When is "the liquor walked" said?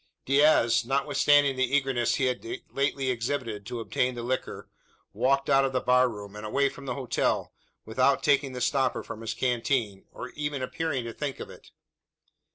4.15-5.47